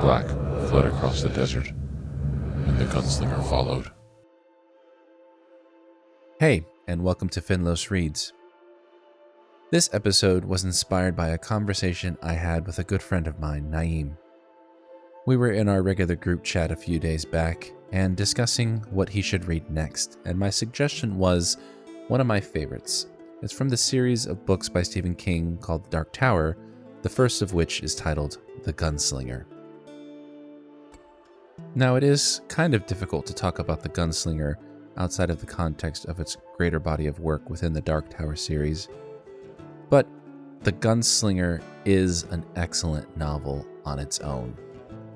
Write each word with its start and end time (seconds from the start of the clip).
black 0.00 0.26
fled 0.68 0.86
across 0.86 1.22
the 1.22 1.28
desert, 1.30 1.68
and 1.68 2.78
the 2.78 2.84
gunslinger 2.84 3.42
followed. 3.48 3.90
Hey, 6.38 6.64
and 6.86 7.02
welcome 7.02 7.28
to 7.30 7.40
Finlos 7.40 7.90
Reads. 7.90 8.32
This 9.72 9.90
episode 9.92 10.44
was 10.44 10.64
inspired 10.64 11.16
by 11.16 11.30
a 11.30 11.38
conversation 11.38 12.16
I 12.22 12.34
had 12.34 12.64
with 12.64 12.78
a 12.78 12.84
good 12.84 13.02
friend 13.02 13.26
of 13.26 13.40
mine, 13.40 13.70
Naeem. 13.72 14.16
We 15.26 15.36
were 15.36 15.50
in 15.50 15.68
our 15.68 15.82
regular 15.82 16.14
group 16.14 16.44
chat 16.44 16.70
a 16.70 16.76
few 16.76 17.00
days 17.00 17.24
back 17.24 17.72
and 17.90 18.16
discussing 18.16 18.78
what 18.90 19.08
he 19.08 19.20
should 19.20 19.46
read 19.46 19.68
next, 19.68 20.18
and 20.24 20.38
my 20.38 20.50
suggestion 20.50 21.18
was 21.18 21.56
one 22.06 22.20
of 22.20 22.26
my 22.26 22.40
favorites. 22.40 23.08
It's 23.42 23.52
from 23.52 23.68
the 23.68 23.76
series 23.76 24.26
of 24.26 24.46
books 24.46 24.68
by 24.68 24.82
Stephen 24.82 25.16
King 25.16 25.58
called 25.58 25.90
Dark 25.90 26.12
Tower, 26.12 26.56
the 27.02 27.08
first 27.08 27.42
of 27.42 27.52
which 27.52 27.82
is 27.82 27.96
titled 27.96 28.38
The 28.62 28.72
Gunslinger. 28.72 29.44
Now, 31.74 31.96
it 31.96 32.02
is 32.02 32.40
kind 32.48 32.74
of 32.74 32.86
difficult 32.86 33.26
to 33.26 33.34
talk 33.34 33.58
about 33.58 33.82
The 33.82 33.88
Gunslinger 33.88 34.56
outside 34.96 35.30
of 35.30 35.40
the 35.40 35.46
context 35.46 36.06
of 36.06 36.18
its 36.18 36.36
greater 36.56 36.80
body 36.80 37.06
of 37.06 37.20
work 37.20 37.48
within 37.48 37.72
the 37.72 37.80
Dark 37.80 38.10
Tower 38.10 38.36
series, 38.36 38.88
but 39.90 40.08
The 40.62 40.72
Gunslinger 40.72 41.62
is 41.84 42.24
an 42.24 42.44
excellent 42.56 43.16
novel 43.16 43.66
on 43.84 43.98
its 43.98 44.18
own. 44.20 44.56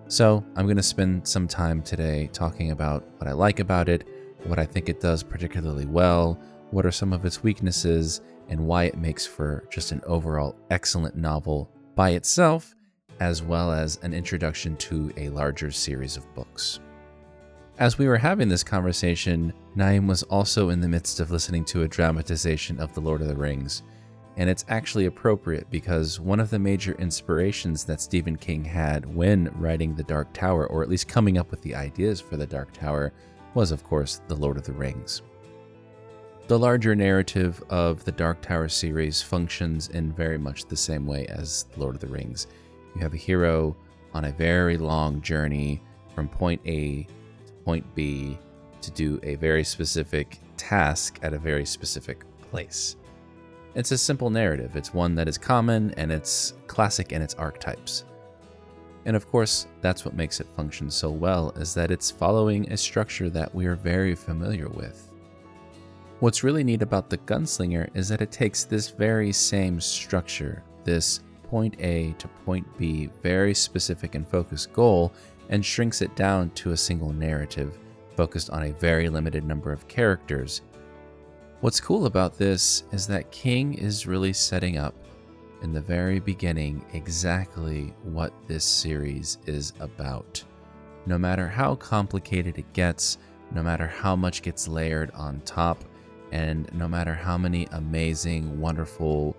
So, 0.08 0.44
I'm 0.54 0.66
going 0.66 0.76
to 0.76 0.82
spend 0.82 1.26
some 1.26 1.48
time 1.48 1.82
today 1.82 2.28
talking 2.32 2.70
about 2.70 3.04
what 3.16 3.28
I 3.28 3.32
like 3.32 3.58
about 3.58 3.88
it, 3.88 4.06
what 4.44 4.58
I 4.58 4.66
think 4.66 4.88
it 4.88 5.00
does 5.00 5.22
particularly 5.22 5.86
well, 5.86 6.38
what 6.70 6.86
are 6.86 6.92
some 6.92 7.12
of 7.12 7.24
its 7.24 7.42
weaknesses, 7.42 8.20
and 8.48 8.66
why 8.66 8.84
it 8.84 8.98
makes 8.98 9.26
for 9.26 9.64
just 9.70 9.92
an 9.92 10.00
overall 10.06 10.56
excellent 10.70 11.16
novel 11.16 11.70
by 11.94 12.10
itself, 12.10 12.74
as 13.22 13.40
well 13.40 13.70
as 13.70 14.00
an 14.02 14.12
introduction 14.12 14.74
to 14.74 15.12
a 15.16 15.28
larger 15.28 15.70
series 15.70 16.16
of 16.16 16.34
books. 16.34 16.80
As 17.78 17.96
we 17.96 18.08
were 18.08 18.18
having 18.18 18.48
this 18.48 18.64
conversation, 18.64 19.52
Naeem 19.76 20.08
was 20.08 20.24
also 20.24 20.70
in 20.70 20.80
the 20.80 20.88
midst 20.88 21.20
of 21.20 21.30
listening 21.30 21.64
to 21.66 21.82
a 21.82 21.88
dramatization 21.88 22.80
of 22.80 22.92
The 22.92 23.00
Lord 23.00 23.22
of 23.22 23.28
the 23.28 23.36
Rings, 23.36 23.84
and 24.36 24.50
it's 24.50 24.64
actually 24.68 25.06
appropriate 25.06 25.70
because 25.70 26.18
one 26.18 26.40
of 26.40 26.50
the 26.50 26.58
major 26.58 26.94
inspirations 26.98 27.84
that 27.84 28.00
Stephen 28.00 28.36
King 28.36 28.64
had 28.64 29.06
when 29.06 29.52
writing 29.56 29.94
The 29.94 30.02
Dark 30.02 30.32
Tower, 30.32 30.66
or 30.66 30.82
at 30.82 30.88
least 30.88 31.06
coming 31.06 31.38
up 31.38 31.52
with 31.52 31.62
the 31.62 31.76
ideas 31.76 32.20
for 32.20 32.36
The 32.36 32.46
Dark 32.46 32.72
Tower, 32.72 33.12
was, 33.54 33.70
of 33.70 33.84
course, 33.84 34.20
The 34.26 34.34
Lord 34.34 34.56
of 34.56 34.64
the 34.64 34.72
Rings. 34.72 35.22
The 36.48 36.58
larger 36.58 36.96
narrative 36.96 37.62
of 37.70 38.04
the 38.04 38.10
Dark 38.10 38.42
Tower 38.42 38.68
series 38.68 39.22
functions 39.22 39.90
in 39.90 40.12
very 40.12 40.38
much 40.38 40.64
the 40.64 40.76
same 40.76 41.06
way 41.06 41.24
as 41.28 41.66
Lord 41.76 41.94
of 41.94 42.00
the 42.00 42.08
Rings. 42.08 42.48
You 42.94 43.02
have 43.02 43.14
a 43.14 43.18
hero 43.18 43.76
on 44.14 44.26
a 44.26 44.32
very 44.32 44.76
long 44.76 45.20
journey 45.22 45.82
from 46.14 46.28
point 46.28 46.60
A 46.66 47.06
to 47.46 47.52
point 47.64 47.86
B 47.94 48.38
to 48.80 48.90
do 48.90 49.18
a 49.22 49.36
very 49.36 49.64
specific 49.64 50.38
task 50.56 51.18
at 51.22 51.32
a 51.32 51.38
very 51.38 51.64
specific 51.64 52.24
place. 52.50 52.96
It's 53.74 53.92
a 53.92 53.98
simple 53.98 54.28
narrative. 54.28 54.76
It's 54.76 54.92
one 54.92 55.14
that 55.14 55.28
is 55.28 55.38
common 55.38 55.92
and 55.96 56.12
it's 56.12 56.54
classic 56.66 57.12
in 57.12 57.22
its 57.22 57.34
archetypes. 57.34 58.04
And 59.04 59.16
of 59.16 59.26
course, 59.26 59.66
that's 59.80 60.04
what 60.04 60.14
makes 60.14 60.40
it 60.40 60.46
function 60.54 60.90
so 60.90 61.10
well 61.10 61.50
is 61.56 61.74
that 61.74 61.90
it's 61.90 62.10
following 62.10 62.70
a 62.70 62.76
structure 62.76 63.30
that 63.30 63.54
we 63.54 63.66
are 63.66 63.74
very 63.74 64.14
familiar 64.14 64.68
with. 64.68 65.10
What's 66.20 66.44
really 66.44 66.62
neat 66.62 66.82
about 66.82 67.10
the 67.10 67.18
Gunslinger 67.18 67.88
is 67.94 68.08
that 68.08 68.22
it 68.22 68.30
takes 68.30 68.64
this 68.64 68.90
very 68.90 69.32
same 69.32 69.80
structure, 69.80 70.62
this 70.84 71.20
point 71.52 71.76
A 71.78 72.14
to 72.18 72.26
point 72.46 72.66
B, 72.78 73.10
very 73.22 73.54
specific 73.54 74.16
and 74.16 74.26
focused 74.26 74.72
goal, 74.72 75.12
and 75.50 75.64
shrinks 75.64 76.02
it 76.02 76.16
down 76.16 76.50
to 76.52 76.72
a 76.72 76.76
single 76.76 77.12
narrative 77.12 77.78
focused 78.16 78.50
on 78.50 78.64
a 78.64 78.72
very 78.72 79.08
limited 79.08 79.44
number 79.44 79.72
of 79.72 79.86
characters 79.86 80.62
What's 81.62 81.80
cool 81.80 82.06
about 82.06 82.36
this 82.36 82.82
is 82.90 83.06
that 83.06 83.30
King 83.30 83.74
is 83.74 84.04
really 84.04 84.32
setting 84.32 84.78
up 84.78 84.96
in 85.62 85.72
the 85.72 85.80
very 85.80 86.18
beginning 86.18 86.84
exactly 86.92 87.94
what 88.02 88.32
this 88.48 88.64
series 88.64 89.38
is 89.46 89.72
about. 89.78 90.42
No 91.06 91.16
matter 91.18 91.46
how 91.46 91.76
complicated 91.76 92.58
it 92.58 92.72
gets, 92.72 93.18
no 93.54 93.62
matter 93.62 93.86
how 93.86 94.16
much 94.16 94.42
gets 94.42 94.66
layered 94.66 95.12
on 95.12 95.40
top, 95.42 95.84
and 96.32 96.68
no 96.74 96.88
matter 96.88 97.14
how 97.14 97.38
many 97.38 97.68
amazing, 97.70 98.60
wonderful, 98.60 99.36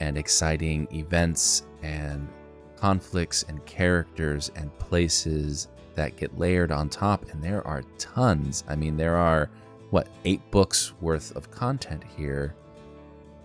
and 0.00 0.18
exciting 0.18 0.88
events 0.92 1.66
and 1.82 2.28
conflicts 2.76 3.44
and 3.44 3.64
characters 3.66 4.50
and 4.56 4.76
places 4.78 5.68
that 5.94 6.16
get 6.16 6.38
layered 6.38 6.70
on 6.70 6.88
top, 6.88 7.30
and 7.30 7.42
there 7.42 7.66
are 7.66 7.82
tons. 7.98 8.64
I 8.68 8.76
mean, 8.76 8.96
there 8.96 9.16
are 9.16 9.50
what, 9.90 10.08
eight 10.24 10.42
books 10.50 10.92
worth 11.00 11.34
of 11.36 11.50
content 11.50 12.02
here, 12.16 12.54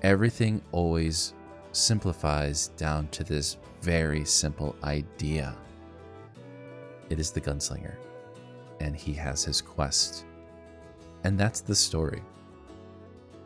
everything 0.02 0.62
always 0.72 1.34
simplifies 1.72 2.70
down 2.70 3.08
to 3.10 3.24
this 3.24 3.58
very 3.82 4.26
simple 4.26 4.76
idea. 4.84 5.56
It 7.10 7.20
is 7.20 7.32
the 7.32 7.42
gunslinger, 7.42 7.96
and 8.80 8.96
he 8.96 9.14
has 9.14 9.44
his 9.44 9.62
quest. 9.62 10.26
And 11.24 11.40
that's 11.40 11.62
the 11.62 11.76
story. 11.76 12.22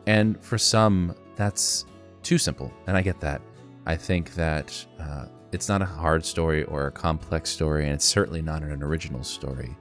And 0.06 0.42
for 0.42 0.58
some, 0.58 1.14
that's 1.36 1.84
too 2.26 2.38
simple, 2.38 2.72
and 2.88 2.96
I 2.96 3.02
get 3.02 3.20
that. 3.20 3.40
I 3.86 3.96
think 3.96 4.34
that 4.34 4.84
uh, 4.98 5.26
it's 5.52 5.68
not 5.68 5.80
a 5.80 5.86
hard 5.86 6.24
story 6.24 6.64
or 6.64 6.88
a 6.88 6.90
complex 6.90 7.50
story, 7.50 7.84
and 7.84 7.94
it's 7.94 8.04
certainly 8.04 8.42
not 8.42 8.62
an 8.62 8.82
original 8.82 9.22
story. 9.22 9.76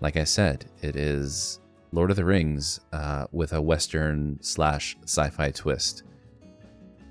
Like 0.00 0.16
I 0.16 0.22
said, 0.22 0.66
it 0.80 0.94
is 0.94 1.58
Lord 1.90 2.10
of 2.10 2.16
the 2.16 2.24
Rings 2.24 2.78
uh, 2.92 3.26
with 3.32 3.52
a 3.52 3.60
Western 3.60 4.38
slash 4.40 4.96
sci 5.02 5.28
fi 5.30 5.50
twist. 5.50 6.04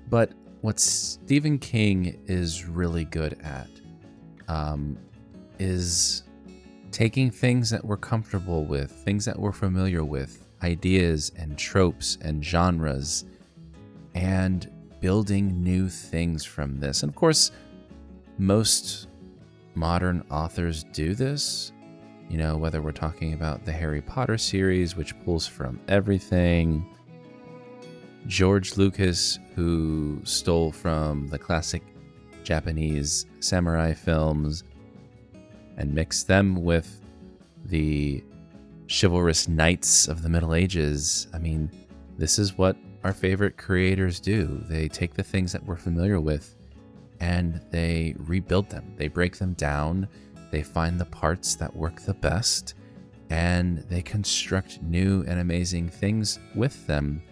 But 0.08 0.32
what 0.62 0.80
Stephen 0.80 1.58
King 1.58 2.18
is 2.26 2.64
really 2.64 3.04
good 3.04 3.38
at 3.42 3.68
um, 4.48 4.98
is 5.58 6.22
taking 6.92 7.30
things 7.30 7.68
that 7.68 7.84
we're 7.84 7.98
comfortable 7.98 8.64
with, 8.64 8.90
things 8.90 9.26
that 9.26 9.38
we're 9.38 9.52
familiar 9.52 10.02
with, 10.02 10.46
ideas 10.62 11.30
and 11.36 11.58
tropes 11.58 12.16
and 12.22 12.42
genres, 12.42 13.26
and 14.16 14.70
building 15.00 15.62
new 15.62 15.88
things 15.88 16.44
from 16.44 16.80
this. 16.80 17.02
And 17.02 17.10
of 17.10 17.14
course, 17.14 17.52
most 18.38 19.08
modern 19.74 20.24
authors 20.30 20.84
do 20.92 21.14
this, 21.14 21.72
you 22.30 22.38
know, 22.38 22.56
whether 22.56 22.80
we're 22.80 22.92
talking 22.92 23.34
about 23.34 23.64
the 23.64 23.72
Harry 23.72 24.00
Potter 24.00 24.38
series, 24.38 24.96
which 24.96 25.18
pulls 25.20 25.46
from 25.46 25.78
everything, 25.86 26.86
George 28.26 28.76
Lucas, 28.78 29.38
who 29.54 30.20
stole 30.24 30.72
from 30.72 31.28
the 31.28 31.38
classic 31.38 31.82
Japanese 32.42 33.26
samurai 33.40 33.92
films 33.92 34.64
and 35.76 35.94
mixed 35.94 36.26
them 36.26 36.64
with 36.64 37.00
the 37.66 38.24
chivalrous 38.88 39.46
knights 39.46 40.08
of 40.08 40.22
the 40.22 40.28
Middle 40.28 40.54
Ages. 40.54 41.26
I 41.34 41.38
mean, 41.38 41.70
this 42.18 42.38
is 42.38 42.56
what 42.56 42.76
our 43.06 43.14
favorite 43.14 43.56
creators 43.56 44.20
do. 44.20 44.62
They 44.68 44.88
take 44.88 45.14
the 45.14 45.22
things 45.22 45.52
that 45.52 45.64
we're 45.64 45.76
familiar 45.76 46.20
with 46.20 46.54
and 47.20 47.62
they 47.70 48.14
rebuild 48.18 48.68
them, 48.68 48.92
they 48.98 49.08
break 49.08 49.38
them 49.38 49.54
down 49.54 50.06
they 50.50 50.62
find 50.62 50.98
the 50.98 51.06
parts 51.06 51.54
that 51.56 51.74
work 51.74 52.00
the 52.00 52.14
best 52.14 52.74
and 53.30 53.78
they 53.90 54.02
construct 54.02 54.80
new 54.82 55.24
and 55.26 55.40
amazing 55.40 55.88
things 55.88 56.38
with 56.54 56.86
them 56.86 57.22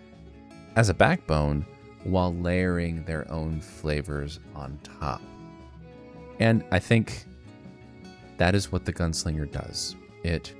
as 0.76 0.88
a 0.88 0.94
backbone 0.94 1.64
while 2.02 2.34
layering 2.34 3.04
their 3.04 3.30
own 3.30 3.60
flavors 3.60 4.40
on 4.54 4.78
top. 4.82 5.22
And 6.40 6.64
I 6.72 6.80
think 6.80 7.24
that 8.36 8.54
is 8.54 8.72
what 8.72 8.84
the 8.84 8.92
gunslinger 8.92 9.50
does. 9.50 9.94
It 10.24 10.54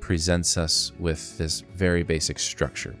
presents 0.00 0.56
us 0.56 0.92
with 0.98 1.36
this 1.36 1.62
very 1.74 2.02
basic 2.02 2.38
structure. 2.38 2.94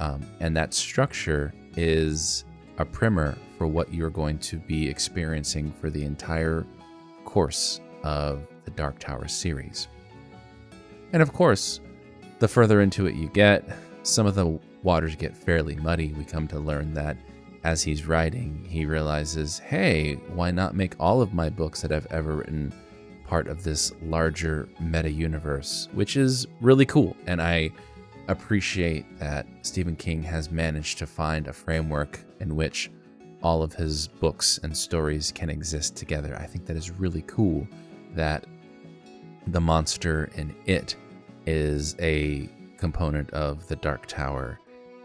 Um, 0.00 0.22
and 0.40 0.56
that 0.56 0.74
structure 0.74 1.52
is 1.76 2.44
a 2.78 2.84
primer 2.84 3.36
for 3.58 3.66
what 3.66 3.92
you're 3.92 4.10
going 4.10 4.38
to 4.38 4.56
be 4.56 4.88
experiencing 4.88 5.72
for 5.72 5.90
the 5.90 6.04
entire 6.04 6.66
course 7.24 7.80
of 8.02 8.46
the 8.64 8.70
Dark 8.72 8.98
Tower 8.98 9.28
series. 9.28 9.88
And 11.12 11.22
of 11.22 11.32
course, 11.32 11.80
the 12.38 12.48
further 12.48 12.80
into 12.80 13.06
it 13.06 13.14
you 13.14 13.28
get, 13.28 13.64
some 14.02 14.26
of 14.26 14.34
the 14.34 14.58
waters 14.82 15.16
get 15.16 15.36
fairly 15.36 15.76
muddy. 15.76 16.12
We 16.12 16.24
come 16.24 16.48
to 16.48 16.58
learn 16.58 16.92
that 16.94 17.16
as 17.62 17.82
he's 17.82 18.06
writing, 18.06 18.66
he 18.68 18.84
realizes, 18.84 19.58
hey, 19.58 20.14
why 20.34 20.50
not 20.50 20.74
make 20.74 20.94
all 21.00 21.22
of 21.22 21.32
my 21.32 21.48
books 21.48 21.80
that 21.80 21.92
I've 21.92 22.06
ever 22.10 22.36
written 22.36 22.72
part 23.26 23.48
of 23.48 23.64
this 23.64 23.92
larger 24.02 24.68
meta 24.78 25.10
universe, 25.10 25.88
which 25.92 26.16
is 26.16 26.46
really 26.60 26.84
cool. 26.84 27.16
And 27.26 27.40
I 27.40 27.70
appreciate 28.28 29.18
that 29.18 29.46
Stephen 29.62 29.96
King 29.96 30.22
has 30.22 30.50
managed 30.50 30.98
to 30.98 31.06
find 31.06 31.46
a 31.46 31.52
framework 31.52 32.20
in 32.40 32.56
which 32.56 32.90
all 33.42 33.62
of 33.62 33.74
his 33.74 34.08
books 34.08 34.58
and 34.62 34.76
stories 34.76 35.30
can 35.30 35.50
exist 35.50 35.96
together. 35.96 36.36
I 36.40 36.46
think 36.46 36.66
that 36.66 36.76
is 36.76 36.90
really 36.90 37.22
cool 37.26 37.66
that 38.14 38.46
the 39.48 39.60
monster 39.60 40.30
in 40.34 40.54
it 40.64 40.96
is 41.46 41.94
a 42.00 42.48
component 42.78 43.30
of 43.30 43.66
the 43.68 43.76
Dark 43.76 44.06
Tower, 44.06 44.58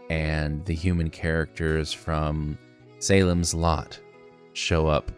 and 0.08 0.64
the 0.64 0.74
human 0.74 1.10
characters 1.10 1.92
from 1.92 2.58
Salem's 2.98 3.54
Lot 3.54 4.00
show 4.54 4.86
up 4.86 5.12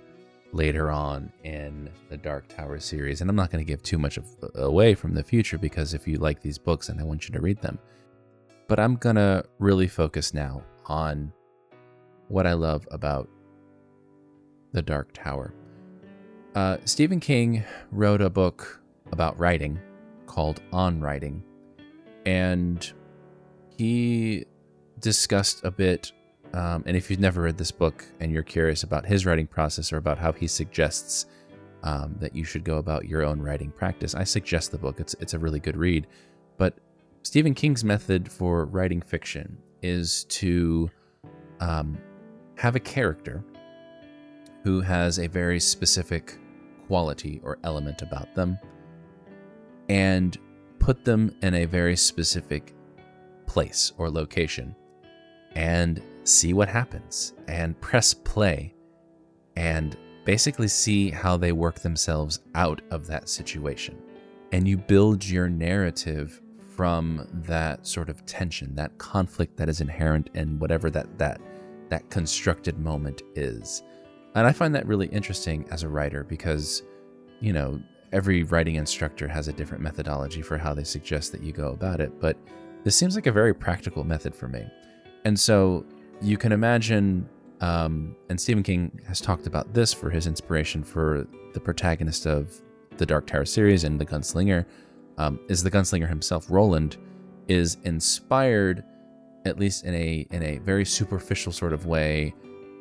later 0.52 0.90
on 0.90 1.32
in 1.44 1.88
the 2.08 2.16
Dark 2.16 2.48
Tower 2.48 2.78
series. 2.78 3.20
And 3.20 3.30
I'm 3.30 3.36
not 3.36 3.50
going 3.50 3.64
to 3.64 3.68
give 3.68 3.82
too 3.82 3.98
much 3.98 4.18
of, 4.18 4.26
away 4.54 4.94
from 4.94 5.14
the 5.14 5.24
future 5.24 5.58
because 5.58 5.94
if 5.94 6.06
you 6.06 6.18
like 6.18 6.40
these 6.40 6.58
books 6.58 6.88
and 6.88 7.00
I 7.00 7.04
want 7.04 7.28
you 7.28 7.34
to 7.34 7.40
read 7.40 7.60
them. 7.60 7.78
But 8.68 8.78
I'm 8.78 8.96
going 8.96 9.16
to 9.16 9.44
really 9.58 9.88
focus 9.88 10.34
now 10.34 10.62
on 10.86 11.32
what 12.28 12.46
I 12.46 12.52
love 12.52 12.86
about 12.90 13.28
the 14.72 14.82
Dark 14.82 15.12
Tower. 15.12 15.54
Uh, 16.54 16.76
Stephen 16.84 17.20
King 17.20 17.64
wrote 17.90 18.20
a 18.20 18.30
book 18.30 18.80
about 19.10 19.38
writing 19.38 19.78
called 20.26 20.62
On 20.72 21.00
Writing, 21.00 21.42
and 22.24 22.92
he 23.76 24.46
discussed 24.98 25.64
a 25.64 25.70
bit 25.70 26.12
um, 26.54 26.82
and 26.86 26.96
if 26.96 27.10
you've 27.10 27.20
never 27.20 27.42
read 27.42 27.56
this 27.56 27.70
book 27.70 28.04
and 28.20 28.30
you're 28.30 28.42
curious 28.42 28.82
about 28.82 29.06
his 29.06 29.24
writing 29.24 29.46
process 29.46 29.92
or 29.92 29.96
about 29.96 30.18
how 30.18 30.32
he 30.32 30.46
suggests 30.46 31.26
um, 31.82 32.14
that 32.20 32.34
you 32.34 32.44
should 32.44 32.62
go 32.62 32.76
about 32.76 33.06
your 33.06 33.24
own 33.24 33.40
writing 33.40 33.70
practice, 33.70 34.14
I 34.14 34.24
suggest 34.24 34.70
the 34.70 34.78
book. 34.78 35.00
It's 35.00 35.14
it's 35.20 35.34
a 35.34 35.38
really 35.38 35.60
good 35.60 35.76
read. 35.76 36.06
But 36.58 36.78
Stephen 37.22 37.54
King's 37.54 37.84
method 37.84 38.30
for 38.30 38.66
writing 38.66 39.00
fiction 39.00 39.56
is 39.82 40.24
to 40.24 40.90
um, 41.60 41.98
have 42.56 42.76
a 42.76 42.80
character 42.80 43.42
who 44.62 44.80
has 44.80 45.18
a 45.18 45.26
very 45.26 45.58
specific 45.58 46.38
quality 46.86 47.40
or 47.42 47.58
element 47.64 48.02
about 48.02 48.34
them 48.34 48.58
and 49.88 50.36
put 50.78 51.04
them 51.04 51.34
in 51.42 51.54
a 51.54 51.64
very 51.64 51.96
specific 51.96 52.74
place 53.46 53.92
or 53.96 54.10
location 54.10 54.74
and 55.54 56.02
see 56.24 56.52
what 56.52 56.68
happens 56.68 57.34
and 57.48 57.80
press 57.80 58.14
play 58.14 58.74
and 59.56 59.96
basically 60.24 60.68
see 60.68 61.10
how 61.10 61.36
they 61.36 61.52
work 61.52 61.80
themselves 61.80 62.40
out 62.54 62.80
of 62.90 63.06
that 63.06 63.28
situation. 63.28 64.00
And 64.52 64.68
you 64.68 64.76
build 64.76 65.24
your 65.24 65.48
narrative 65.48 66.40
from 66.68 67.28
that 67.32 67.86
sort 67.86 68.08
of 68.08 68.24
tension, 68.26 68.74
that 68.76 68.96
conflict 68.98 69.56
that 69.56 69.68
is 69.68 69.80
inherent 69.80 70.30
in 70.34 70.58
whatever 70.58 70.90
that 70.90 71.18
that 71.18 71.40
that 71.90 72.08
constructed 72.08 72.78
moment 72.78 73.22
is. 73.34 73.82
And 74.34 74.46
I 74.46 74.52
find 74.52 74.74
that 74.74 74.86
really 74.86 75.08
interesting 75.08 75.66
as 75.70 75.82
a 75.82 75.88
writer 75.88 76.24
because, 76.24 76.82
you 77.40 77.52
know, 77.52 77.78
every 78.12 78.44
writing 78.44 78.76
instructor 78.76 79.28
has 79.28 79.48
a 79.48 79.52
different 79.52 79.82
methodology 79.82 80.40
for 80.40 80.56
how 80.56 80.72
they 80.72 80.84
suggest 80.84 81.32
that 81.32 81.42
you 81.42 81.52
go 81.52 81.72
about 81.72 82.00
it, 82.00 82.18
but 82.18 82.38
this 82.84 82.96
seems 82.96 83.14
like 83.14 83.26
a 83.26 83.32
very 83.32 83.54
practical 83.54 84.04
method 84.04 84.34
for 84.34 84.48
me. 84.48 84.66
And 85.24 85.38
so 85.38 85.84
you 86.22 86.38
can 86.38 86.52
imagine, 86.52 87.28
um, 87.60 88.14
and 88.28 88.40
Stephen 88.40 88.62
King 88.62 89.00
has 89.06 89.20
talked 89.20 89.46
about 89.46 89.74
this 89.74 89.92
for 89.92 90.08
his 90.08 90.26
inspiration 90.26 90.82
for 90.82 91.26
the 91.52 91.60
protagonist 91.60 92.26
of 92.26 92.62
the 92.96 93.04
Dark 93.04 93.26
Tower 93.26 93.44
series 93.44 93.84
and 93.84 94.00
the 94.00 94.06
Gunslinger, 94.06 94.64
um, 95.18 95.40
is 95.48 95.62
the 95.62 95.70
Gunslinger 95.70 96.08
himself, 96.08 96.46
Roland, 96.48 96.96
is 97.48 97.76
inspired, 97.84 98.84
at 99.44 99.58
least 99.58 99.84
in 99.84 99.94
a 99.94 100.26
in 100.30 100.42
a 100.42 100.58
very 100.58 100.84
superficial 100.84 101.52
sort 101.52 101.72
of 101.72 101.86
way, 101.86 102.34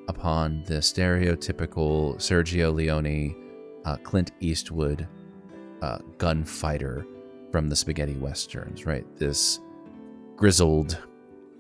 upon 0.07 0.63
the 0.65 0.75
stereotypical 0.75 2.15
Sergio 2.17 2.73
Leone, 2.73 3.35
uh, 3.85 3.95
Clint 3.97 4.31
Eastwood 4.39 5.07
uh, 5.81 5.97
gunfighter 6.17 7.05
from 7.51 7.69
the 7.69 7.75
spaghetti 7.75 8.15
westerns, 8.15 8.85
right? 8.85 9.05
This 9.17 9.59
grizzled, 10.35 10.97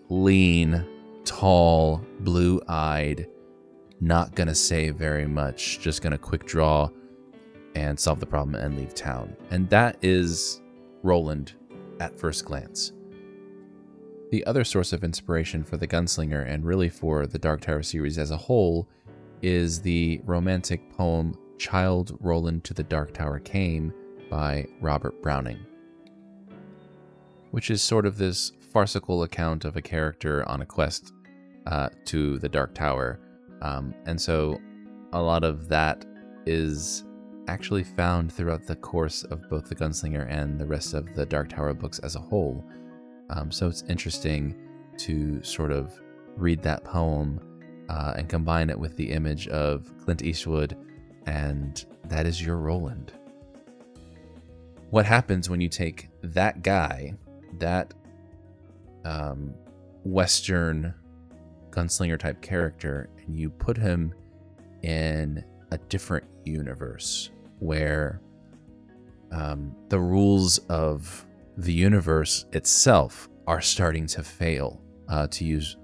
lean, 0.09 0.85
tall, 1.25 2.05
blue 2.21 2.61
eyed, 2.67 3.27
not 3.99 4.35
gonna 4.35 4.55
say 4.55 4.89
very 4.89 5.27
much, 5.27 5.79
just 5.79 6.01
gonna 6.01 6.17
quick 6.17 6.45
draw 6.45 6.89
and 7.75 7.99
solve 7.99 8.19
the 8.19 8.25
problem 8.25 8.55
and 8.55 8.77
leave 8.77 8.93
town. 8.93 9.35
And 9.49 9.69
that 9.69 9.97
is 10.01 10.61
Roland 11.03 11.53
at 11.99 12.19
first 12.19 12.45
glance. 12.45 12.91
The 14.31 14.45
other 14.45 14.63
source 14.63 14.93
of 14.93 15.03
inspiration 15.03 15.63
for 15.63 15.77
the 15.77 15.87
Gunslinger 15.87 16.47
and 16.47 16.65
really 16.65 16.89
for 16.89 17.27
the 17.27 17.37
Dark 17.37 17.61
Tower 17.61 17.83
series 17.83 18.17
as 18.17 18.31
a 18.31 18.37
whole 18.37 18.87
is 19.41 19.81
the 19.81 20.21
romantic 20.25 20.89
poem 20.95 21.35
Childe 21.57 22.17
Roland 22.19 22.63
to 22.63 22.73
the 22.73 22.83
Dark 22.83 23.13
Tower 23.13 23.39
Came 23.39 23.93
by 24.29 24.65
Robert 24.79 25.21
Browning, 25.21 25.59
which 27.51 27.69
is 27.69 27.81
sort 27.81 28.05
of 28.05 28.17
this 28.17 28.53
farcical 28.71 29.23
account 29.23 29.65
of 29.65 29.75
a 29.75 29.81
character 29.81 30.47
on 30.47 30.61
a 30.61 30.65
quest 30.65 31.13
uh, 31.67 31.89
to 32.05 32.39
the 32.39 32.49
Dark 32.49 32.73
Tower. 32.73 33.19
Um, 33.61 33.93
and 34.05 34.19
so 34.19 34.59
a 35.13 35.21
lot 35.21 35.43
of 35.43 35.67
that 35.69 36.05
is 36.45 37.03
actually 37.47 37.83
found 37.83 38.31
throughout 38.31 38.65
the 38.65 38.75
course 38.75 39.23
of 39.23 39.47
both 39.49 39.67
the 39.67 39.75
Gunslinger 39.75 40.27
and 40.29 40.59
the 40.59 40.65
rest 40.65 40.93
of 40.93 41.13
the 41.15 41.25
Dark 41.25 41.49
Tower 41.49 41.73
books 41.73 41.99
as 41.99 42.15
a 42.15 42.19
whole. 42.19 42.63
Um, 43.29 43.51
so 43.51 43.67
it's 43.67 43.83
interesting 43.87 44.55
to 44.99 45.43
sort 45.43 45.71
of 45.71 45.93
read 46.37 46.61
that 46.63 46.83
poem 46.83 47.39
uh, 47.89 48.13
and 48.15 48.29
combine 48.29 48.69
it 48.69 48.79
with 48.79 48.95
the 48.95 49.11
image 49.11 49.47
of 49.49 49.91
Clint 50.03 50.23
Eastwood, 50.23 50.77
and 51.25 51.85
that 52.05 52.25
is 52.25 52.41
your 52.41 52.57
Roland. 52.57 53.13
What 54.89 55.05
happens 55.05 55.49
when 55.49 55.61
you 55.61 55.69
take 55.69 56.09
that 56.21 56.63
guy, 56.63 57.13
that 57.59 57.93
um, 59.05 59.53
Western 60.03 60.93
gunslinger 61.69 62.19
type 62.19 62.41
character 62.41 63.09
and 63.25 63.37
you 63.37 63.49
put 63.49 63.77
him 63.77 64.13
in 64.83 65.43
a 65.71 65.77
different 65.77 66.25
universe 66.43 67.29
where 67.59 68.21
um, 69.31 69.73
the 69.89 69.99
rules 69.99 70.57
of 70.69 71.25
the 71.57 71.71
universe 71.71 72.45
itself 72.53 73.29
are 73.47 73.61
starting 73.61 74.05
to 74.07 74.23
fail, 74.23 74.81
uh, 75.07 75.27
to 75.27 75.45
use 75.45 75.77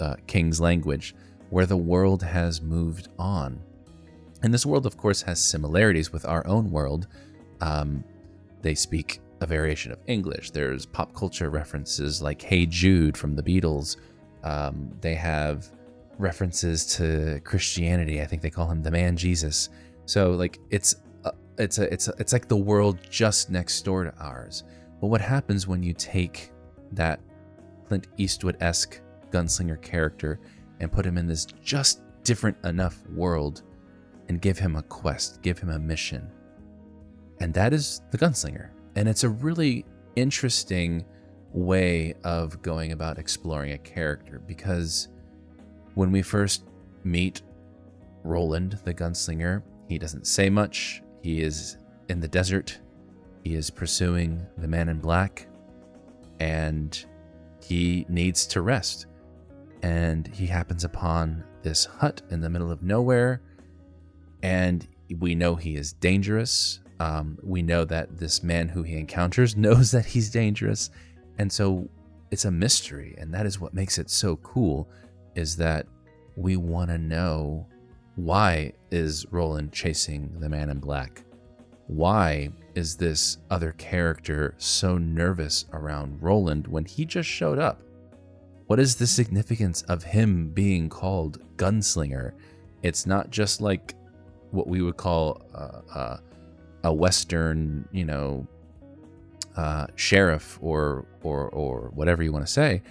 uh, 0.00 0.14
King's 0.26 0.60
language, 0.60 1.14
where 1.50 1.66
the 1.66 1.76
world 1.76 2.22
has 2.22 2.60
moved 2.60 3.08
on. 3.18 3.60
And 4.42 4.52
this 4.52 4.66
world, 4.66 4.86
of 4.86 4.96
course, 4.96 5.22
has 5.22 5.42
similarities 5.42 6.12
with 6.12 6.24
our 6.26 6.46
own 6.46 6.70
world. 6.70 7.06
Um, 7.60 8.04
they 8.62 8.74
speak 8.74 9.20
a 9.44 9.46
variation 9.46 9.92
of 9.92 9.98
English. 10.06 10.50
There's 10.50 10.86
pop 10.86 11.14
culture 11.14 11.50
references 11.50 12.22
like 12.22 12.40
Hey 12.40 12.64
Jude 12.66 13.16
from 13.16 13.36
the 13.36 13.42
Beatles. 13.42 13.96
Um, 14.42 14.90
they 15.00 15.14
have 15.14 15.70
references 16.18 16.86
to 16.96 17.40
Christianity. 17.44 18.22
I 18.22 18.26
think 18.26 18.40
they 18.40 18.50
call 18.50 18.68
him 18.70 18.82
the 18.82 18.90
man 18.90 19.16
Jesus. 19.16 19.68
So 20.06 20.32
like 20.32 20.58
it's 20.70 20.96
a, 21.24 21.32
it's 21.58 21.78
a, 21.78 21.92
it's 21.92 22.08
a, 22.08 22.14
it's 22.18 22.32
like 22.32 22.48
the 22.48 22.56
world 22.56 22.98
just 23.10 23.50
next 23.50 23.82
door 23.82 24.04
to 24.04 24.14
ours. 24.18 24.64
But 25.00 25.08
what 25.08 25.20
happens 25.20 25.68
when 25.68 25.82
you 25.82 25.92
take 25.92 26.50
that 26.92 27.20
Clint 27.86 28.06
Eastwood 28.16 28.56
esque 28.60 29.00
gunslinger 29.30 29.80
character 29.82 30.40
and 30.80 30.90
put 30.90 31.04
him 31.04 31.18
in 31.18 31.26
this 31.26 31.44
just 31.62 32.00
different 32.22 32.56
enough 32.64 33.06
world 33.08 33.62
and 34.28 34.40
give 34.40 34.58
him 34.58 34.76
a 34.76 34.82
quest, 34.82 35.42
give 35.42 35.58
him 35.58 35.68
a 35.68 35.78
mission? 35.78 36.30
And 37.40 37.52
that 37.52 37.74
is 37.74 38.00
the 38.10 38.16
gunslinger. 38.16 38.70
And 38.96 39.08
it's 39.08 39.24
a 39.24 39.28
really 39.28 39.84
interesting 40.16 41.04
way 41.52 42.14
of 42.24 42.60
going 42.62 42.92
about 42.92 43.18
exploring 43.18 43.72
a 43.72 43.78
character 43.78 44.40
because 44.46 45.08
when 45.94 46.10
we 46.10 46.22
first 46.22 46.64
meet 47.04 47.42
Roland, 48.24 48.78
the 48.84 48.94
gunslinger, 48.94 49.62
he 49.88 49.98
doesn't 49.98 50.26
say 50.26 50.50
much. 50.50 51.02
He 51.22 51.42
is 51.42 51.78
in 52.08 52.20
the 52.20 52.28
desert. 52.28 52.78
He 53.44 53.54
is 53.54 53.70
pursuing 53.70 54.46
the 54.58 54.68
man 54.68 54.88
in 54.88 54.98
black 54.98 55.46
and 56.40 57.04
he 57.62 58.06
needs 58.08 58.46
to 58.48 58.62
rest. 58.62 59.06
And 59.82 60.26
he 60.26 60.46
happens 60.46 60.84
upon 60.84 61.44
this 61.62 61.84
hut 61.84 62.22
in 62.30 62.40
the 62.40 62.50
middle 62.50 62.70
of 62.70 62.82
nowhere. 62.82 63.42
And 64.42 64.86
we 65.18 65.34
know 65.34 65.54
he 65.54 65.76
is 65.76 65.92
dangerous. 65.92 66.80
Um, 67.00 67.38
we 67.42 67.62
know 67.62 67.84
that 67.84 68.18
this 68.18 68.42
man 68.42 68.68
who 68.68 68.82
he 68.82 68.96
encounters 68.96 69.56
knows 69.56 69.90
that 69.90 70.06
he's 70.06 70.30
dangerous. 70.30 70.90
And 71.38 71.52
so 71.52 71.88
it's 72.30 72.44
a 72.44 72.50
mystery. 72.50 73.14
And 73.18 73.32
that 73.34 73.46
is 73.46 73.60
what 73.60 73.74
makes 73.74 73.98
it 73.98 74.10
so 74.10 74.36
cool 74.36 74.88
is 75.34 75.56
that 75.56 75.86
we 76.36 76.56
want 76.56 76.90
to 76.90 76.98
know 76.98 77.66
why 78.16 78.72
is 78.90 79.26
Roland 79.30 79.72
chasing 79.72 80.38
the 80.38 80.48
man 80.48 80.70
in 80.70 80.78
black? 80.78 81.24
Why 81.86 82.50
is 82.74 82.96
this 82.96 83.38
other 83.50 83.72
character 83.72 84.54
so 84.58 84.96
nervous 84.98 85.66
around 85.72 86.22
Roland 86.22 86.66
when 86.66 86.84
he 86.84 87.04
just 87.04 87.28
showed 87.28 87.58
up? 87.58 87.84
what 88.66 88.80
is 88.80 88.96
the 88.96 89.06
significance 89.06 89.82
of 89.82 90.02
him 90.02 90.48
being 90.48 90.88
called 90.88 91.38
gunslinger? 91.56 92.32
It's 92.82 93.06
not 93.06 93.30
just 93.30 93.60
like 93.60 93.94
what 94.50 94.66
we 94.66 94.82
would 94.82 94.96
call 94.96 95.42
uh, 95.54 95.80
uh, 95.94 96.16
a 96.84 96.92
Western, 96.92 97.88
you 97.90 98.04
know, 98.04 98.46
uh, 99.56 99.86
sheriff 99.96 100.58
or 100.60 101.06
or 101.22 101.48
or 101.48 101.90
whatever 101.94 102.22
you 102.22 102.32
want 102.32 102.46
to 102.46 102.52
say. 102.52 102.82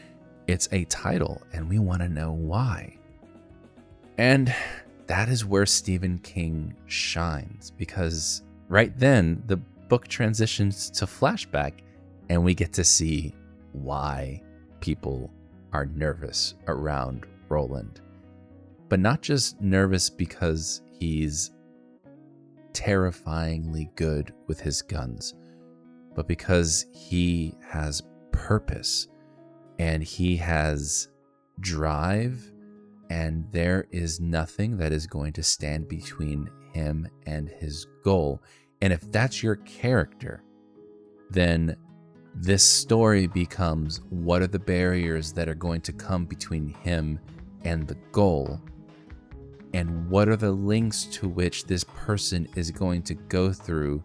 It's 0.47 0.67
a 0.73 0.83
title, 0.85 1.41
and 1.53 1.69
we 1.69 1.79
want 1.79 2.01
to 2.01 2.09
know 2.09 2.33
why. 2.33 2.97
And 4.17 4.53
that 5.07 5.29
is 5.29 5.45
where 5.45 5.65
Stephen 5.65 6.19
King 6.19 6.75
shines 6.85 7.71
because 7.71 8.43
right 8.67 8.97
then 8.97 9.41
the 9.47 9.57
book 9.57 10.07
transitions 10.07 10.89
to 10.91 11.05
flashback, 11.05 11.73
and 12.29 12.43
we 12.43 12.53
get 12.53 12.73
to 12.73 12.83
see 12.83 13.33
why 13.71 14.41
people 14.81 15.31
are 15.71 15.85
nervous 15.85 16.55
around 16.67 17.25
Roland. 17.50 18.01
But 18.89 19.00
not 19.00 19.21
just 19.21 19.62
nervous 19.62 20.09
because 20.09 20.81
he's 21.00 21.51
terrifyingly 22.74 23.89
good 23.96 24.34
with 24.48 24.60
his 24.60 24.82
guns, 24.82 25.34
but 26.15 26.27
because 26.27 26.86
he 26.92 27.56
has 27.68 28.03
purpose 28.32 29.08
and 29.80 30.03
he 30.03 30.38
has 30.38 31.08
drive, 31.60 32.51
and 33.10 33.46
there 33.51 33.88
is 33.92 34.20
nothing 34.20 34.77
that 34.77 34.92
is 34.92 35.08
going 35.08 35.34
to 35.34 35.44
stand 35.44 35.88
between 35.88 36.50
him 36.74 37.08
and 37.25 37.50
his 37.50 37.86
goal. 38.03 38.42
And 38.82 38.92
if 38.92 39.12
that's 39.12 39.44
your 39.44 39.58
character, 39.58 40.44
then 41.30 41.75
this 42.36 42.63
story 42.63 43.27
becomes 43.27 44.01
what 44.10 44.42
are 44.42 44.48
the 44.48 44.60
barriers 44.60 45.32
that 45.34 45.48
are 45.48 45.56
going 45.56 45.82
to 45.82 45.94
come 45.94 46.25
between 46.25 46.70
him 46.70 47.20
and 47.63 47.88
the 47.88 47.98
goal? 48.12 48.60
And 49.74 50.10
what 50.10 50.30
are 50.30 50.36
the 50.36 50.51
links 50.51 51.06
to 51.06 51.27
which 51.27 51.65
this 51.65 51.84
person 51.84 52.48
is 52.56 52.70
going 52.70 53.01
to 53.03 53.15
go 53.15 53.51
through 53.51 54.03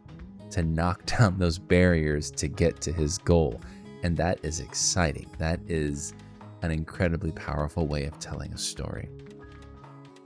to 0.50 0.62
knock 0.62 1.04
down 1.18 1.38
those 1.38 1.58
barriers 1.58 2.30
to 2.32 2.48
get 2.48 2.80
to 2.82 2.92
his 2.92 3.18
goal? 3.18 3.60
And 4.02 4.16
that 4.16 4.38
is 4.42 4.60
exciting. 4.60 5.30
That 5.38 5.60
is 5.66 6.14
an 6.62 6.70
incredibly 6.70 7.32
powerful 7.32 7.86
way 7.86 8.04
of 8.04 8.18
telling 8.18 8.52
a 8.52 8.58
story. 8.58 9.08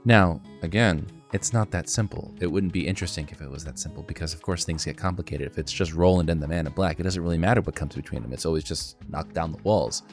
Now, 0.05 0.41
again, 0.61 1.07
it's 1.33 1.51
not 1.51 1.71
that 1.71 1.89
simple. 1.89 2.31
It 2.39 2.47
wouldn't 2.47 2.73
be 2.73 2.85
interesting 2.87 3.27
if 3.31 3.41
it 3.41 3.49
was 3.49 3.63
that 3.65 3.79
simple 3.79 4.03
because, 4.03 4.33
of 4.33 4.41
course, 4.41 4.65
things 4.65 4.85
get 4.85 4.97
complicated. 4.97 5.47
If 5.47 5.57
it's 5.57 5.71
just 5.71 5.93
Roland 5.93 6.29
and 6.29 6.41
the 6.41 6.47
Man 6.47 6.67
in 6.67 6.73
Black, 6.73 6.99
it 6.99 7.03
doesn't 7.03 7.21
really 7.21 7.37
matter 7.39 7.61
what 7.61 7.75
comes 7.75 7.95
between 7.95 8.21
them. 8.21 8.31
It's 8.33 8.45
always 8.45 8.63
just 8.63 8.97
knock 9.09 9.33
down 9.33 9.51
the 9.51 9.61
walls. 9.63 10.03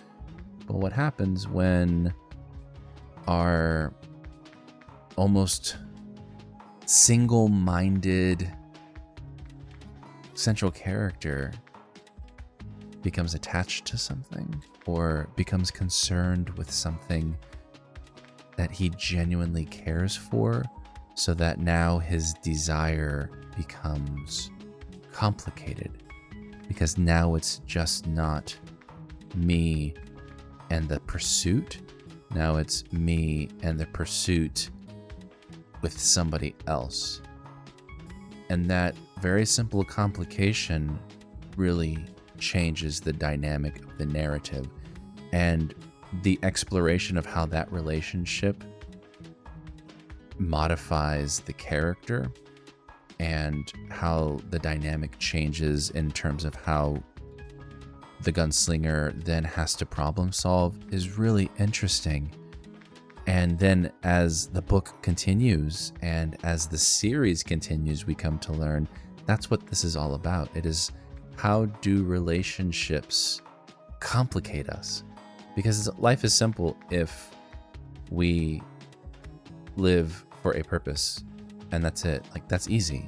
But 0.67 0.77
what 0.77 0.93
happens 0.93 1.47
when 1.47 2.15
our 3.27 3.93
almost 5.21 5.77
single 6.87 7.49
minded 7.49 8.51
central 10.33 10.71
character 10.71 11.53
becomes 13.03 13.35
attached 13.35 13.85
to 13.85 13.99
something 13.99 14.63
or 14.87 15.29
becomes 15.37 15.71
concerned 15.71 16.49
with 16.57 16.71
something 16.71 17.37
that 18.57 18.71
he 18.71 18.89
genuinely 18.97 19.67
cares 19.67 20.17
for? 20.17 20.65
so 21.21 21.35
that 21.35 21.59
now 21.59 21.99
his 21.99 22.33
desire 22.43 23.31
becomes 23.55 24.51
complicated 25.13 26.03
because 26.67 26.97
now 26.97 27.35
it's 27.35 27.59
just 27.67 28.07
not 28.07 28.57
me 29.35 29.93
and 30.71 30.89
the 30.89 30.99
pursuit. 31.01 31.81
Now 32.35 32.57
it's 32.57 32.91
me 32.91 33.51
and 33.63 33.79
the 33.79 33.85
pursuit 33.89 34.71
with 35.83 35.99
somebody 35.99 36.55
else. 36.67 37.21
And 38.49 38.69
that 38.71 38.97
very 39.21 39.47
simple 39.47 39.85
complication 39.85 40.99
really 41.57 41.99
changes 42.39 43.01
the 43.01 43.13
dynamic 43.13 43.79
of 43.85 43.99
the 43.99 44.07
narrative 44.07 44.69
and 45.33 45.75
the 46.23 46.39
exploration 46.43 47.17
of 47.17 47.27
how 47.27 47.47
that 47.47 47.71
relationship 47.73 48.65
modifies 50.39 51.41
the 51.41 51.53
character 51.53 52.33
and 53.21 53.73
how 53.91 54.41
the 54.49 54.59
dynamic 54.59 55.17
changes 55.19 55.91
in 55.91 56.11
terms 56.11 56.45
of 56.45 56.55
how 56.55 57.01
the 58.23 58.33
gunslinger 58.33 59.13
then 59.25 59.45
has 59.45 59.75
to 59.75 59.87
problem 59.87 60.33
solve 60.33 60.77
is 60.91 61.19
really 61.19 61.51
interesting. 61.59 62.31
And 63.31 63.57
then 63.61 63.93
as 64.03 64.49
the 64.49 64.61
book 64.61 65.01
continues 65.03 65.93
and 66.03 66.37
as 66.43 66.67
the 66.67 66.77
series 66.77 67.45
continues, 67.45 68.05
we 68.05 68.13
come 68.13 68.41
to 68.41 68.53
learn 68.53 68.89
that's 69.25 69.49
what 69.49 69.65
this 69.69 69.85
is 69.85 69.95
all 69.95 70.15
about. 70.15 70.49
It 70.57 70.67
is 70.67 70.91
how 71.37 71.67
do 71.81 72.03
relationships 72.03 73.41
complicate 74.01 74.69
us? 74.69 75.05
Because 75.55 75.97
life 75.97 76.25
is 76.25 76.35
simple 76.35 76.77
if 76.91 77.31
we 78.11 78.63
live 79.77 80.27
for 80.43 80.57
a 80.57 80.65
purpose 80.65 81.23
and 81.71 81.85
that's 81.85 82.05
it 82.05 82.25
like 82.33 82.49
that's 82.49 82.69
easy 82.69 83.07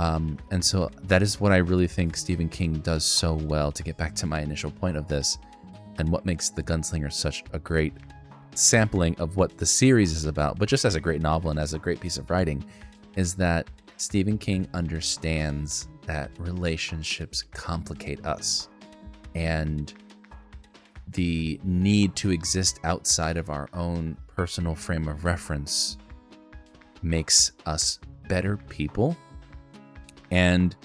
um, 0.00 0.38
and 0.50 0.64
so 0.64 0.90
that 1.04 1.22
is 1.22 1.40
what 1.40 1.52
i 1.52 1.58
really 1.58 1.86
think 1.86 2.16
stephen 2.16 2.48
king 2.48 2.72
does 2.80 3.04
so 3.04 3.34
well 3.34 3.70
to 3.70 3.84
get 3.84 3.96
back 3.96 4.12
to 4.16 4.26
my 4.26 4.40
initial 4.40 4.72
point 4.72 4.96
of 4.96 5.06
this 5.06 5.38
and 5.98 6.10
what 6.10 6.26
makes 6.26 6.50
the 6.50 6.62
gunslinger 6.62 7.12
such 7.12 7.44
a 7.52 7.58
great 7.60 7.92
sampling 8.54 9.14
of 9.18 9.36
what 9.36 9.56
the 9.58 9.66
series 9.66 10.12
is 10.12 10.24
about 10.24 10.58
but 10.58 10.68
just 10.68 10.84
as 10.84 10.94
a 10.94 11.00
great 11.00 11.20
novel 11.20 11.50
and 11.50 11.58
as 11.58 11.74
a 11.74 11.78
great 11.78 12.00
piece 12.00 12.18
of 12.18 12.28
writing 12.30 12.64
is 13.16 13.34
that 13.34 13.68
stephen 13.96 14.36
king 14.36 14.68
understands 14.74 15.88
that 16.06 16.30
relationships 16.38 17.42
complicate 17.52 18.24
us 18.26 18.68
and 19.34 19.94
the 21.12 21.60
need 21.64 22.14
to 22.16 22.30
exist 22.30 22.80
outside 22.84 23.36
of 23.36 23.50
our 23.50 23.68
own 23.74 24.16
personal 24.28 24.74
frame 24.74 25.08
of 25.08 25.24
reference 25.24 25.96
makes 27.02 27.52
us 27.66 27.98
better 28.28 28.56
people. 28.56 29.16
And 30.30 30.76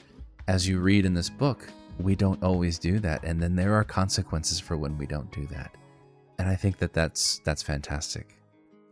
as 0.48 0.68
you 0.68 0.80
read 0.80 1.06
in 1.06 1.14
this 1.14 1.30
book, 1.30 1.68
we 2.00 2.16
don't 2.16 2.42
always 2.44 2.80
do 2.80 3.00
that 3.00 3.24
and 3.24 3.42
then 3.42 3.56
there 3.56 3.74
are 3.76 3.84
consequences 3.84 4.60
for 4.60 4.78
when 4.78 4.98
we 4.98 5.06
don't 5.06 5.32
do 5.32 5.46
that. 5.48 5.76
And 6.38 6.50
I 6.50 6.56
think 6.56 6.78
that 6.78 6.94
that's 6.94 7.40
that's 7.46 7.64
fantastic. 7.64 8.36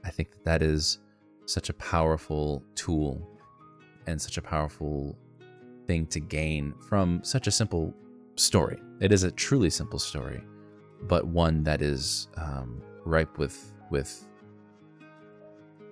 I 0.05 0.09
think 0.09 0.31
that 0.31 0.43
that 0.45 0.61
is 0.61 0.99
such 1.45 1.69
a 1.69 1.73
powerful 1.73 2.63
tool 2.75 3.27
and 4.07 4.21
such 4.21 4.37
a 4.37 4.41
powerful 4.41 5.17
thing 5.87 6.05
to 6.07 6.19
gain 6.19 6.73
from 6.87 7.23
such 7.23 7.47
a 7.47 7.51
simple 7.51 7.93
story. 8.35 8.79
It 8.99 9.11
is 9.11 9.23
a 9.23 9.31
truly 9.31 9.69
simple 9.69 9.99
story, 9.99 10.41
but 11.03 11.27
one 11.27 11.63
that 11.63 11.81
is 11.81 12.27
um, 12.37 12.81
ripe 13.05 13.37
with 13.37 13.73
with 13.89 14.27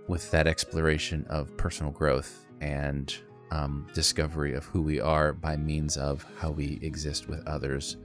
with 0.07 0.29
that 0.31 0.47
exploration 0.47 1.25
of 1.29 1.55
personal 1.57 1.91
growth 1.91 2.45
and 2.59 3.15
um, 3.51 3.87
discovery 3.93 4.53
of 4.53 4.65
who 4.65 4.81
we 4.81 4.99
are 4.99 5.33
by 5.33 5.55
means 5.57 5.97
of 5.97 6.25
how 6.39 6.49
we 6.51 6.79
exist 6.81 7.27
with 7.27 7.45
others 7.47 7.97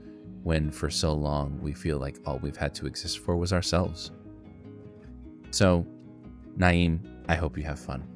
when 0.47 0.71
for 0.71 0.89
so 0.89 1.11
long 1.11 1.59
we 1.61 1.73
feel 1.73 1.97
like 1.97 2.15
all 2.25 2.39
we've 2.39 2.55
had 2.55 2.73
to 2.73 2.87
exist 2.87 3.19
for 3.19 3.35
was 3.35 3.51
ourselves. 3.51 4.11
So, 5.51 5.85
Naeem, 6.57 7.01
I 7.27 7.35
hope 7.35 7.57
you 7.57 7.65
have 7.65 7.77
fun. 7.77 8.07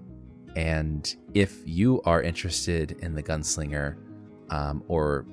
And 0.55 1.13
if 1.33 1.61
you 1.65 2.01
are 2.05 2.21
interested 2.21 2.93
in 3.01 3.13
the 3.13 3.21
gunslinger, 3.21 3.97
um, 4.49 4.81
or 4.87 5.25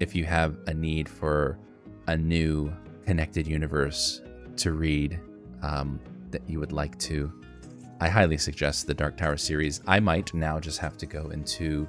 if 0.00 0.16
you 0.16 0.24
have 0.24 0.56
a 0.66 0.72
need 0.72 1.06
for 1.06 1.58
a 2.06 2.16
new 2.16 2.72
connected 3.04 3.46
universe 3.46 4.22
to 4.56 4.72
read 4.72 5.20
um, 5.62 6.00
that 6.30 6.48
you 6.48 6.60
would 6.60 6.72
like 6.72 6.98
to, 7.00 7.30
I 8.00 8.08
highly 8.08 8.38
suggest 8.38 8.86
the 8.86 8.94
Dark 8.94 9.18
Tower 9.18 9.36
series. 9.36 9.82
I 9.86 10.00
might 10.00 10.32
now 10.32 10.58
just 10.58 10.78
have 10.78 10.96
to 10.96 11.04
go 11.04 11.28
into 11.28 11.86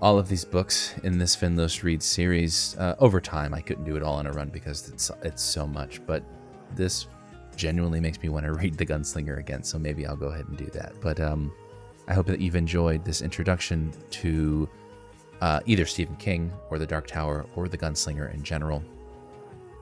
all 0.00 0.18
of 0.18 0.28
these 0.28 0.44
books 0.44 0.94
in 1.02 1.18
this 1.18 1.34
Finlos 1.34 1.82
Read 1.82 2.02
series. 2.02 2.76
Uh, 2.78 2.94
over 2.98 3.20
time, 3.20 3.52
I 3.52 3.60
couldn't 3.60 3.84
do 3.84 3.96
it 3.96 4.02
all 4.02 4.20
in 4.20 4.26
a 4.26 4.32
run 4.32 4.48
because 4.48 4.88
it's 4.88 5.10
it's 5.22 5.42
so 5.42 5.66
much. 5.66 6.04
But 6.06 6.22
this 6.74 7.08
genuinely 7.56 8.00
makes 8.00 8.22
me 8.22 8.28
want 8.28 8.46
to 8.46 8.52
read 8.54 8.76
The 8.76 8.86
Gunslinger 8.86 9.38
again. 9.38 9.62
So 9.62 9.78
maybe 9.78 10.06
I'll 10.06 10.16
go 10.16 10.28
ahead 10.28 10.46
and 10.46 10.56
do 10.56 10.66
that. 10.66 10.94
But 11.00 11.20
um, 11.20 11.52
I 12.06 12.14
hope 12.14 12.26
that 12.26 12.40
you've 12.40 12.56
enjoyed 12.56 13.04
this 13.04 13.22
introduction 13.22 13.92
to 14.10 14.68
uh, 15.40 15.60
either 15.66 15.84
Stephen 15.84 16.16
King 16.16 16.52
or 16.70 16.78
The 16.78 16.86
Dark 16.86 17.06
Tower 17.06 17.46
or 17.56 17.68
The 17.68 17.78
Gunslinger 17.78 18.32
in 18.32 18.42
general. 18.42 18.82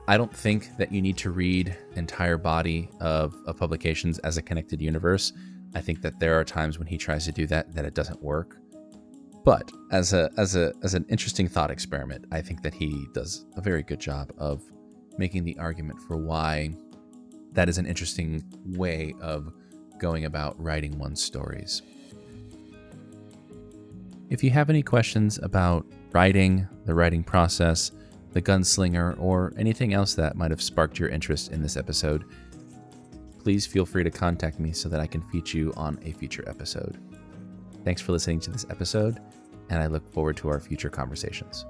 I 0.09 0.17
don't 0.17 0.33
think 0.33 0.77
that 0.77 0.91
you 0.91 1.01
need 1.01 1.17
to 1.17 1.31
read 1.31 1.75
entire 1.95 2.37
body 2.37 2.89
of, 3.01 3.35
of 3.45 3.57
publications 3.57 4.19
as 4.19 4.37
a 4.37 4.41
connected 4.41 4.81
universe. 4.81 5.33
I 5.75 5.81
think 5.81 6.01
that 6.01 6.19
there 6.19 6.39
are 6.39 6.45
times 6.45 6.79
when 6.79 6.87
he 6.87 6.97
tries 6.97 7.25
to 7.25 7.31
do 7.31 7.45
that 7.47 7.73
that 7.75 7.83
it 7.83 7.93
doesn't 7.93 8.21
work. 8.23 8.57
But 9.47 9.71
as 9.91 10.11
a 10.11 10.29
as 10.35 10.57
a 10.57 10.73
as 10.83 10.93
an 10.93 11.05
interesting 11.07 11.47
thought 11.47 11.71
experiment, 11.71 12.25
I 12.33 12.41
think 12.41 12.63
that 12.63 12.73
he 12.73 13.07
does 13.13 13.45
a 13.55 13.61
very 13.61 13.81
good 13.81 14.01
job 14.01 14.33
of 14.37 14.61
making 15.17 15.45
the 15.45 15.57
argument 15.57 16.01
for 16.01 16.17
why 16.17 16.75
that 17.53 17.69
is 17.69 17.77
an 17.77 17.85
interesting 17.85 18.43
way 18.65 19.15
of 19.21 19.53
going 19.99 20.25
about 20.25 20.61
writing 20.61 20.99
one's 20.99 21.23
stories. 21.23 21.81
If 24.29 24.43
you 24.43 24.49
have 24.49 24.69
any 24.69 24.83
questions 24.83 25.39
about 25.41 25.85
writing, 26.11 26.67
the 26.83 26.93
writing 26.93 27.23
process, 27.23 27.93
the 28.33 28.41
gunslinger, 28.41 29.17
or 29.17 29.53
anything 29.55 29.93
else 29.93 30.13
that 30.15 30.35
might 30.35 30.51
have 30.51 30.61
sparked 30.61 30.99
your 30.99 31.07
interest 31.07 31.53
in 31.53 31.61
this 31.61 31.77
episode, 31.77 32.25
please 33.39 33.65
feel 33.65 33.85
free 33.85 34.03
to 34.03 34.11
contact 34.11 34.59
me 34.59 34.73
so 34.73 34.89
that 34.89 34.99
I 34.99 35.07
can 35.07 35.21
feature 35.21 35.57
you 35.57 35.73
on 35.77 35.97
a 36.03 36.11
future 36.11 36.43
episode. 36.49 36.99
Thanks 37.87 38.01
for 38.01 38.11
listening 38.11 38.41
to 38.41 38.51
this 38.51 38.65
episode, 38.69 39.21
and 39.69 39.81
I 39.81 39.87
look 39.87 40.05
forward 40.11 40.35
to 40.37 40.49
our 40.49 40.59
future 40.59 40.89
conversations. 40.89 41.65